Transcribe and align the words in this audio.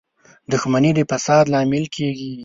•دښمني 0.51 0.91
د 0.95 0.99
فساد 1.09 1.45
لامل 1.53 1.85
کېږي. 1.95 2.33